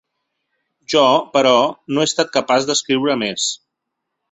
Jo, 0.93 1.03
però, 1.35 1.51
no 1.95 2.03
he 2.03 2.07
estat 2.11 2.33
capaç 2.39 2.67
d’escriure 2.71 3.19
més. 3.27 3.49